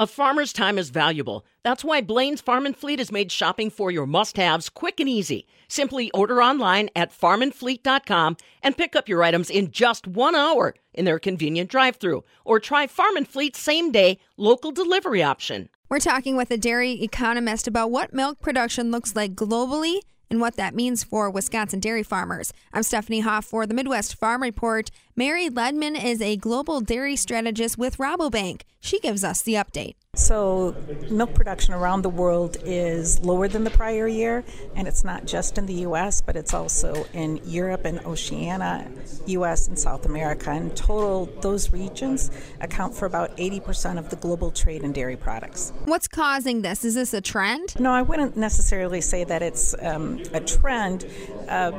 A 0.00 0.06
farmer's 0.06 0.52
time 0.52 0.78
is 0.78 0.90
valuable. 0.90 1.44
That's 1.64 1.82
why 1.82 2.02
Blain's 2.02 2.40
Farm 2.40 2.66
and 2.66 2.76
Fleet 2.76 3.00
has 3.00 3.10
made 3.10 3.32
shopping 3.32 3.68
for 3.68 3.90
your 3.90 4.06
must-haves 4.06 4.68
quick 4.68 5.00
and 5.00 5.08
easy. 5.08 5.44
Simply 5.66 6.08
order 6.12 6.40
online 6.40 6.88
at 6.94 7.10
farmandfleet.com 7.10 8.36
and 8.62 8.76
pick 8.76 8.94
up 8.94 9.08
your 9.08 9.24
items 9.24 9.50
in 9.50 9.72
just 9.72 10.06
1 10.06 10.36
hour 10.36 10.76
in 10.94 11.04
their 11.04 11.18
convenient 11.18 11.68
drive-through 11.68 12.22
or 12.44 12.60
try 12.60 12.86
Farm 12.86 13.16
and 13.16 13.26
Fleet's 13.26 13.58
same-day 13.58 14.20
local 14.36 14.70
delivery 14.70 15.20
option. 15.20 15.68
We're 15.88 15.98
talking 15.98 16.36
with 16.36 16.52
a 16.52 16.56
dairy 16.56 17.02
economist 17.02 17.66
about 17.66 17.90
what 17.90 18.14
milk 18.14 18.38
production 18.38 18.92
looks 18.92 19.16
like 19.16 19.34
globally 19.34 20.02
and 20.30 20.40
what 20.40 20.56
that 20.56 20.74
means 20.74 21.04
for 21.04 21.30
Wisconsin 21.30 21.80
dairy 21.80 22.02
farmers. 22.02 22.52
I'm 22.72 22.82
Stephanie 22.82 23.20
Hoff 23.20 23.44
for 23.44 23.66
the 23.66 23.74
Midwest 23.74 24.16
Farm 24.16 24.42
Report. 24.42 24.90
Mary 25.16 25.48
Ledman 25.48 26.02
is 26.02 26.20
a 26.20 26.36
global 26.36 26.80
dairy 26.80 27.16
strategist 27.16 27.78
with 27.78 27.98
Rabobank. 27.98 28.62
She 28.80 29.00
gives 29.00 29.24
us 29.24 29.42
the 29.42 29.54
update. 29.54 29.94
So, 30.18 30.74
milk 31.10 31.32
production 31.32 31.74
around 31.74 32.02
the 32.02 32.08
world 32.08 32.56
is 32.64 33.20
lower 33.20 33.46
than 33.46 33.62
the 33.62 33.70
prior 33.70 34.08
year, 34.08 34.42
and 34.74 34.88
it's 34.88 35.04
not 35.04 35.26
just 35.26 35.58
in 35.58 35.66
the 35.66 35.74
U.S., 35.88 36.20
but 36.20 36.34
it's 36.34 36.52
also 36.52 37.06
in 37.12 37.40
Europe 37.44 37.84
and 37.84 38.00
Oceania, 38.00 38.90
U.S. 39.26 39.68
and 39.68 39.78
South 39.78 40.06
America. 40.06 40.50
In 40.50 40.70
total, 40.72 41.26
those 41.40 41.72
regions 41.72 42.32
account 42.60 42.96
for 42.96 43.06
about 43.06 43.36
80% 43.36 43.96
of 43.96 44.10
the 44.10 44.16
global 44.16 44.50
trade 44.50 44.82
in 44.82 44.92
dairy 44.92 45.16
products. 45.16 45.72
What's 45.84 46.08
causing 46.08 46.62
this? 46.62 46.84
Is 46.84 46.96
this 46.96 47.14
a 47.14 47.20
trend? 47.20 47.78
No, 47.78 47.92
I 47.92 48.02
wouldn't 48.02 48.36
necessarily 48.36 49.00
say 49.00 49.22
that 49.22 49.40
it's 49.40 49.72
um, 49.80 50.20
a 50.34 50.40
trend, 50.40 51.06
uh, 51.48 51.70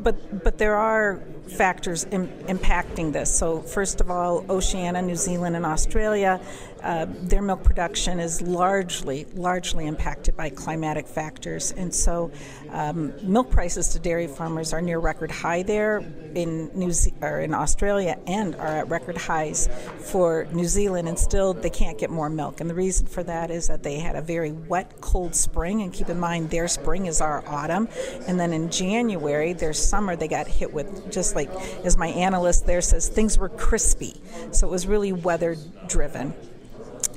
but 0.00 0.42
but 0.42 0.56
there 0.56 0.76
are 0.76 1.22
factors 1.48 2.06
Im- 2.10 2.28
impacting 2.46 3.12
this. 3.12 3.34
So, 3.34 3.60
first 3.60 4.00
of 4.00 4.10
all, 4.10 4.44
Oceania, 4.50 5.02
New 5.02 5.16
Zealand, 5.16 5.56
and 5.56 5.64
Australia, 5.64 6.40
uh, 6.82 7.06
their 7.22 7.42
milk 7.42 7.57
production 7.64 8.20
is 8.20 8.42
largely 8.42 9.26
largely 9.34 9.86
impacted 9.86 10.36
by 10.36 10.50
climatic 10.50 11.06
factors, 11.06 11.72
and 11.72 11.94
so 11.94 12.30
um, 12.70 13.12
milk 13.22 13.50
prices 13.50 13.88
to 13.88 13.98
dairy 13.98 14.26
farmers 14.26 14.72
are 14.72 14.80
near 14.80 14.98
record 14.98 15.30
high 15.30 15.62
there 15.62 15.98
in 16.34 16.70
New 16.74 16.92
Ze- 16.92 17.14
or 17.20 17.40
in 17.40 17.54
Australia, 17.54 18.18
and 18.26 18.54
are 18.56 18.78
at 18.78 18.88
record 18.88 19.16
highs 19.16 19.68
for 19.98 20.46
New 20.52 20.66
Zealand, 20.66 21.08
and 21.08 21.18
still 21.18 21.54
they 21.54 21.70
can't 21.70 21.98
get 21.98 22.10
more 22.10 22.30
milk. 22.30 22.60
And 22.60 22.68
the 22.68 22.74
reason 22.74 23.06
for 23.06 23.22
that 23.24 23.50
is 23.50 23.68
that 23.68 23.82
they 23.82 23.98
had 23.98 24.16
a 24.16 24.22
very 24.22 24.52
wet, 24.52 25.00
cold 25.00 25.34
spring, 25.34 25.82
and 25.82 25.92
keep 25.92 26.08
in 26.08 26.18
mind 26.18 26.50
their 26.50 26.68
spring 26.68 27.06
is 27.06 27.20
our 27.20 27.46
autumn, 27.46 27.88
and 28.26 28.38
then 28.38 28.52
in 28.52 28.70
January, 28.70 29.52
their 29.52 29.72
summer, 29.72 30.16
they 30.16 30.28
got 30.28 30.46
hit 30.46 30.72
with 30.72 31.10
just 31.10 31.34
like 31.34 31.50
as 31.84 31.96
my 31.96 32.08
analyst 32.08 32.66
there 32.66 32.80
says, 32.80 33.08
things 33.08 33.38
were 33.38 33.48
crispy, 33.48 34.20
so 34.52 34.66
it 34.66 34.70
was 34.70 34.86
really 34.86 35.12
weather 35.12 35.56
driven. 35.86 36.34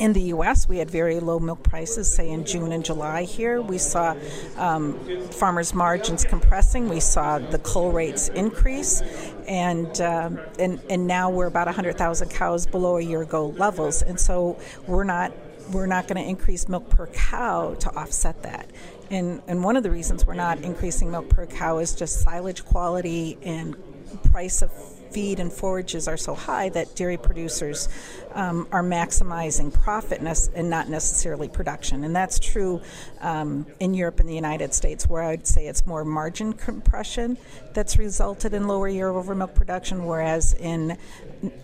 In 0.00 0.12
the 0.12 0.22
U.S., 0.22 0.68
we 0.68 0.78
had 0.78 0.90
very 0.90 1.20
low 1.20 1.38
milk 1.38 1.62
prices, 1.62 2.12
say 2.12 2.28
in 2.28 2.44
June 2.44 2.72
and 2.72 2.84
July 2.84 3.22
here. 3.22 3.62
We 3.62 3.78
saw 3.78 4.16
um, 4.56 4.98
farmers' 5.30 5.72
margins 5.72 6.24
compressing. 6.24 6.88
We 6.88 7.00
saw 7.00 7.38
the 7.38 7.58
cull 7.58 7.92
rates 7.92 8.28
increase. 8.28 9.02
And, 9.46 10.00
um, 10.00 10.40
and, 10.58 10.80
and 10.90 11.06
now 11.06 11.30
we're 11.30 11.46
about 11.46 11.66
100,000 11.66 12.28
cows 12.28 12.66
below 12.66 12.96
a 12.96 13.02
year 13.02 13.22
ago 13.22 13.48
levels. 13.48 14.02
And 14.02 14.18
so 14.18 14.58
we're 14.88 15.04
not, 15.04 15.32
we're 15.70 15.86
not 15.86 16.08
going 16.08 16.22
to 16.22 16.28
increase 16.28 16.68
milk 16.68 16.90
per 16.90 17.06
cow 17.06 17.74
to 17.74 17.94
offset 17.94 18.42
that. 18.42 18.68
And, 19.10 19.42
and 19.46 19.62
one 19.62 19.76
of 19.76 19.82
the 19.84 19.90
reasons 19.90 20.26
we're 20.26 20.34
not 20.34 20.58
increasing 20.62 21.10
milk 21.10 21.28
per 21.28 21.46
cow 21.46 21.78
is 21.78 21.94
just 21.94 22.20
silage 22.22 22.64
quality 22.64 23.38
and 23.42 23.76
price 24.30 24.62
of 24.62 24.70
feed 25.14 25.38
and 25.38 25.52
forages 25.52 26.08
are 26.08 26.16
so 26.16 26.34
high 26.34 26.68
that 26.70 26.96
dairy 26.96 27.16
producers 27.16 27.88
um, 28.32 28.66
are 28.72 28.82
maximizing 28.82 29.72
profit 29.72 30.20
and 30.20 30.70
not 30.70 30.88
necessarily 30.88 31.48
production. 31.48 32.02
And 32.02 32.14
that's 32.14 32.40
true 32.40 32.82
um, 33.20 33.64
in 33.78 33.94
Europe 33.94 34.18
and 34.18 34.28
the 34.28 34.34
United 34.34 34.74
States, 34.74 35.08
where 35.08 35.22
I'd 35.22 35.46
say 35.46 35.68
it's 35.68 35.86
more 35.86 36.04
margin 36.04 36.52
compression 36.52 37.38
that's 37.74 37.96
resulted 37.96 38.54
in 38.54 38.66
lower 38.66 38.88
year 38.88 39.08
over 39.08 39.36
milk 39.36 39.54
production, 39.54 40.04
whereas 40.04 40.52
in 40.54 40.98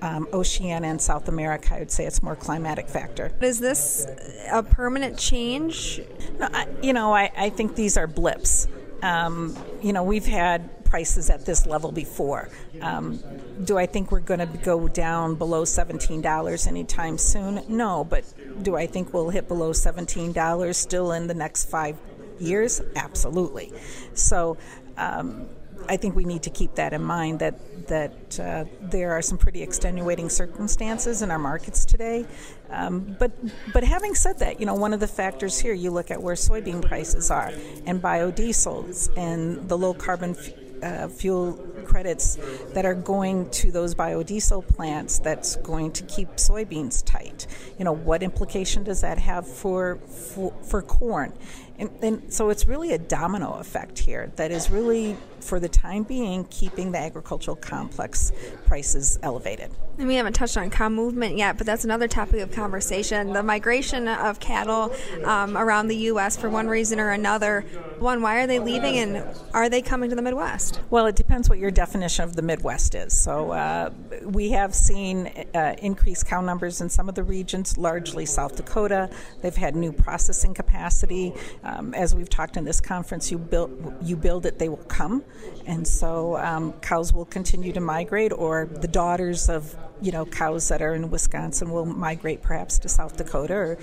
um, 0.00 0.26
Oceania 0.32 0.88
and 0.88 1.00
South 1.00 1.28
America, 1.28 1.74
I 1.74 1.80
would 1.80 1.90
say 1.90 2.06
it's 2.06 2.22
more 2.22 2.36
climatic 2.36 2.88
factor. 2.88 3.30
Is 3.42 3.60
this 3.60 4.06
a 4.50 4.62
permanent 4.62 5.18
change? 5.18 6.00
No, 6.38 6.48
I, 6.50 6.66
you 6.82 6.94
know, 6.94 7.12
I, 7.14 7.30
I 7.36 7.50
think 7.50 7.74
these 7.74 7.98
are 7.98 8.06
blips. 8.06 8.68
Um, 9.02 9.54
you 9.82 9.92
know, 9.92 10.02
we've 10.02 10.24
had 10.24 10.83
prices 10.94 11.28
at 11.28 11.44
this 11.44 11.66
level 11.66 11.90
before. 11.90 12.48
Um, 12.80 13.18
do 13.64 13.76
I 13.76 13.84
think 13.84 14.12
we're 14.12 14.20
going 14.20 14.38
to 14.38 14.58
go 14.58 14.86
down 14.86 15.34
below 15.34 15.64
$17 15.64 16.68
anytime 16.68 17.18
soon? 17.18 17.64
No, 17.68 18.04
but 18.04 18.22
do 18.62 18.76
I 18.76 18.86
think 18.86 19.12
we'll 19.12 19.30
hit 19.30 19.48
below 19.48 19.72
$17 19.72 20.72
still 20.72 21.10
in 21.10 21.26
the 21.26 21.34
next 21.34 21.68
five 21.68 21.96
years? 22.38 22.80
Absolutely. 22.94 23.72
So, 24.14 24.56
um, 24.96 25.48
I 25.88 25.96
think 25.96 26.14
we 26.14 26.24
need 26.24 26.44
to 26.44 26.50
keep 26.50 26.76
that 26.76 26.92
in 26.92 27.02
mind 27.02 27.40
that 27.40 27.56
that 27.88 28.40
uh, 28.40 28.64
there 28.80 29.12
are 29.12 29.20
some 29.20 29.36
pretty 29.36 29.62
extenuating 29.62 30.30
circumstances 30.30 31.20
in 31.20 31.30
our 31.30 31.38
markets 31.38 31.84
today. 31.84 32.24
Um, 32.70 33.16
but 33.18 33.32
but 33.74 33.84
having 33.84 34.14
said 34.14 34.38
that, 34.38 34.60
you 34.60 34.66
know 34.66 34.74
one 34.74 34.94
of 34.94 35.00
the 35.00 35.06
factors 35.06 35.58
here 35.58 35.74
you 35.74 35.90
look 35.90 36.10
at 36.10 36.22
where 36.22 36.36
soybean 36.36 36.80
prices 36.80 37.30
are 37.30 37.52
and 37.84 38.00
biodiesels 38.00 39.10
and 39.16 39.68
the 39.68 39.76
low 39.76 39.92
carbon 39.92 40.30
f- 40.30 40.63
uh, 40.82 41.08
fuel 41.08 41.54
credits 41.84 42.38
that 42.72 42.84
are 42.84 42.94
going 42.94 43.48
to 43.50 43.70
those 43.70 43.94
biodiesel 43.94 44.66
plants 44.66 45.18
that's 45.18 45.56
going 45.56 45.92
to 45.92 46.02
keep 46.04 46.28
soybeans 46.36 47.04
tight. 47.04 47.46
You 47.78 47.84
know, 47.84 47.92
what 47.92 48.22
implication 48.22 48.84
does 48.84 49.00
that 49.02 49.18
have 49.18 49.46
for 49.46 49.96
for, 50.06 50.52
for 50.62 50.82
corn? 50.82 51.32
And, 51.78 51.90
and 52.02 52.32
so 52.32 52.50
it's 52.50 52.66
really 52.66 52.92
a 52.92 52.98
domino 52.98 53.54
effect 53.54 53.98
here 53.98 54.32
that 54.36 54.50
is 54.50 54.70
really, 54.70 55.16
for 55.40 55.58
the 55.58 55.68
time 55.68 56.04
being, 56.04 56.44
keeping 56.44 56.92
the 56.92 56.98
agricultural 56.98 57.56
complex 57.56 58.32
prices 58.64 59.18
elevated. 59.22 59.70
And 59.98 60.08
we 60.08 60.16
haven't 60.16 60.32
touched 60.32 60.56
on 60.56 60.70
cow 60.70 60.88
movement 60.88 61.36
yet, 61.36 61.56
but 61.56 61.66
that's 61.66 61.84
another 61.84 62.08
topic 62.08 62.40
of 62.40 62.50
conversation. 62.52 63.32
The 63.32 63.42
migration 63.42 64.08
of 64.08 64.40
cattle 64.40 64.92
um, 65.24 65.56
around 65.56 65.88
the 65.88 65.96
U.S. 65.96 66.36
for 66.36 66.50
one 66.50 66.68
reason 66.68 66.98
or 66.98 67.10
another. 67.10 67.62
One, 67.98 68.20
why 68.20 68.42
are 68.42 68.46
they 68.46 68.58
leaving, 68.58 68.98
and 68.98 69.24
are 69.52 69.68
they 69.68 69.82
coming 69.82 70.10
to 70.10 70.16
the 70.16 70.22
Midwest? 70.22 70.80
Well, 70.90 71.06
it 71.06 71.14
depends 71.14 71.48
what 71.48 71.58
your 71.58 71.70
definition 71.70 72.24
of 72.24 72.34
the 72.34 72.42
Midwest 72.42 72.94
is. 72.96 73.12
So 73.12 73.52
uh, 73.52 73.90
we 74.24 74.50
have 74.50 74.74
seen 74.74 75.28
uh, 75.54 75.76
increased 75.78 76.26
cow 76.26 76.40
numbers 76.40 76.80
in 76.80 76.88
some 76.88 77.08
of 77.08 77.14
the 77.14 77.22
regions, 77.22 77.78
largely 77.78 78.26
South 78.26 78.56
Dakota. 78.56 79.10
They've 79.42 79.54
had 79.54 79.76
new 79.76 79.92
processing 79.92 80.54
capacity. 80.54 81.32
Um, 81.64 81.94
as 81.94 82.14
we've 82.14 82.28
talked 82.28 82.58
in 82.58 82.64
this 82.64 82.80
conference, 82.80 83.30
you 83.30 83.38
build 83.38 83.94
you 84.02 84.16
build 84.16 84.44
it, 84.44 84.58
they 84.58 84.68
will 84.68 84.76
come, 84.76 85.24
and 85.66 85.88
so 85.88 86.36
um, 86.36 86.74
cows 86.74 87.12
will 87.12 87.24
continue 87.24 87.72
to 87.72 87.80
migrate, 87.80 88.32
or 88.32 88.66
the 88.66 88.88
daughters 88.88 89.48
of 89.48 89.74
you 90.02 90.12
know 90.12 90.26
cows 90.26 90.68
that 90.68 90.82
are 90.82 90.94
in 90.94 91.10
Wisconsin 91.10 91.70
will 91.70 91.86
migrate 91.86 92.42
perhaps 92.42 92.78
to 92.80 92.88
South 92.90 93.16
Dakota 93.16 93.54
or 93.54 93.78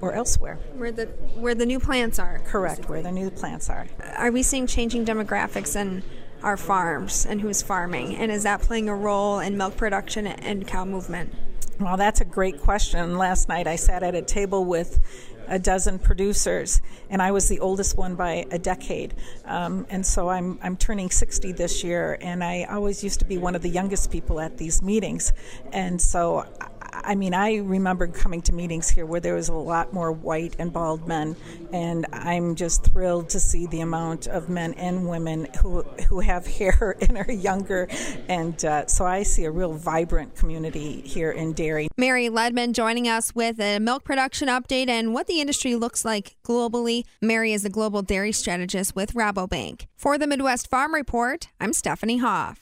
or 0.00 0.12
elsewhere. 0.14 0.58
Where 0.74 0.90
the 0.90 1.06
where 1.36 1.54
the 1.54 1.66
new 1.66 1.78
plants 1.78 2.18
are. 2.18 2.40
Correct, 2.44 2.78
basically. 2.78 2.94
where 2.94 3.02
the 3.02 3.12
new 3.12 3.30
plants 3.30 3.70
are. 3.70 3.86
Are 4.16 4.32
we 4.32 4.42
seeing 4.42 4.66
changing 4.66 5.04
demographics 5.04 5.76
in 5.76 6.02
our 6.42 6.56
farms 6.56 7.24
and 7.24 7.40
who's 7.40 7.62
farming, 7.62 8.16
and 8.16 8.32
is 8.32 8.42
that 8.42 8.62
playing 8.62 8.88
a 8.88 8.96
role 8.96 9.38
in 9.38 9.56
milk 9.56 9.76
production 9.76 10.26
and 10.26 10.66
cow 10.66 10.84
movement? 10.84 11.32
Well, 11.78 11.96
that's 11.96 12.20
a 12.20 12.24
great 12.26 12.60
question. 12.60 13.16
Last 13.16 13.48
night 13.48 13.66
I 13.66 13.76
sat 13.76 14.02
at 14.02 14.14
a 14.14 14.22
table 14.22 14.64
with 14.64 14.98
a 15.50 15.58
dozen 15.58 15.98
producers, 15.98 16.80
and 17.10 17.20
I 17.20 17.32
was 17.32 17.48
the 17.48 17.60
oldest 17.60 17.98
one 17.98 18.14
by 18.14 18.46
a 18.50 18.58
decade. 18.58 19.14
Um, 19.44 19.86
and 19.90 20.06
so 20.06 20.30
I'm, 20.30 20.58
I'm 20.62 20.76
turning 20.76 21.10
60 21.10 21.52
this 21.52 21.84
year, 21.84 22.16
and 22.20 22.42
I 22.42 22.64
always 22.64 23.04
used 23.04 23.18
to 23.18 23.26
be 23.26 23.36
one 23.36 23.54
of 23.54 23.62
the 23.62 23.68
youngest 23.68 24.10
people 24.10 24.40
at 24.40 24.56
these 24.56 24.80
meetings. 24.80 25.32
And 25.72 26.00
so 26.00 26.46
I 27.10 27.16
mean, 27.16 27.34
I 27.34 27.56
remember 27.56 28.06
coming 28.06 28.40
to 28.42 28.54
meetings 28.54 28.88
here 28.88 29.04
where 29.04 29.18
there 29.18 29.34
was 29.34 29.48
a 29.48 29.52
lot 29.52 29.92
more 29.92 30.12
white 30.12 30.54
and 30.60 30.72
bald 30.72 31.08
men, 31.08 31.34
and 31.72 32.06
I'm 32.12 32.54
just 32.54 32.84
thrilled 32.84 33.30
to 33.30 33.40
see 33.40 33.66
the 33.66 33.80
amount 33.80 34.28
of 34.28 34.48
men 34.48 34.74
and 34.74 35.08
women 35.08 35.48
who 35.60 35.82
who 36.08 36.20
have 36.20 36.46
hair 36.46 36.94
and 37.08 37.18
are 37.18 37.32
younger, 37.32 37.88
and 38.28 38.64
uh, 38.64 38.86
so 38.86 39.04
I 39.04 39.24
see 39.24 39.44
a 39.44 39.50
real 39.50 39.72
vibrant 39.72 40.36
community 40.36 41.00
here 41.00 41.32
in 41.32 41.52
dairy. 41.52 41.88
Mary 41.96 42.28
Ledman 42.28 42.74
joining 42.74 43.08
us 43.08 43.34
with 43.34 43.58
a 43.58 43.80
milk 43.80 44.04
production 44.04 44.46
update 44.46 44.88
and 44.88 45.12
what 45.12 45.26
the 45.26 45.40
industry 45.40 45.74
looks 45.74 46.04
like 46.04 46.36
globally. 46.44 47.02
Mary 47.20 47.52
is 47.52 47.64
a 47.64 47.70
global 47.70 48.02
dairy 48.02 48.30
strategist 48.30 48.94
with 48.94 49.14
Rabobank. 49.14 49.86
For 49.96 50.16
the 50.16 50.28
Midwest 50.28 50.70
Farm 50.70 50.94
Report, 50.94 51.48
I'm 51.60 51.72
Stephanie 51.72 52.18
Hoff. 52.18 52.60